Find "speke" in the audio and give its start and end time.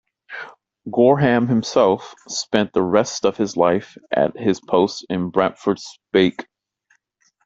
5.77-6.47